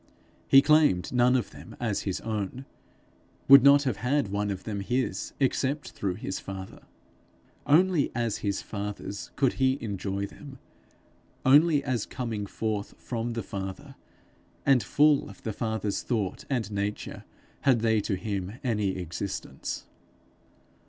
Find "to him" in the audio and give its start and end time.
18.01-18.53